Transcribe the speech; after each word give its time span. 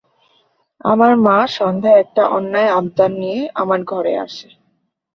আমার 0.81 1.11
মা 1.25 1.37
সন্ধ্যায় 1.55 1.99
একটা 2.03 2.23
অন্যায় 2.37 2.71
আবদার 2.71 3.11
নিয়ে 3.21 3.39
আমার 3.55 3.79
ঘরে 3.83 4.13
আসে। 4.25 4.49